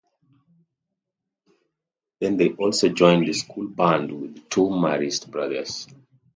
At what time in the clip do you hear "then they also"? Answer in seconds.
2.19-2.89